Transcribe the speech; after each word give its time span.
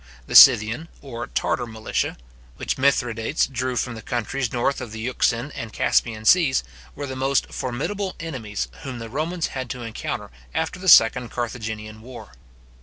The 0.25 0.33
Scythian 0.33 0.87
or 1.03 1.27
Tartar 1.27 1.67
militia, 1.67 2.17
which 2.57 2.75
Mithridates 2.75 3.45
drew 3.45 3.75
from 3.75 3.93
the 3.93 4.01
countries 4.01 4.51
north 4.51 4.81
of 4.81 4.91
the 4.91 4.99
Euxine 4.99 5.51
and 5.53 5.71
Caspian 5.71 6.25
seas, 6.25 6.63
were 6.95 7.05
the 7.05 7.15
most 7.15 7.53
formidable 7.53 8.15
enemies 8.19 8.67
whom 8.81 8.97
the 8.97 9.09
Romans 9.11 9.49
had 9.53 9.69
to 9.69 9.83
encounter 9.83 10.31
after 10.55 10.79
the 10.79 10.89
second 10.89 11.29
Carthaginian 11.29 12.01
war. 12.01 12.31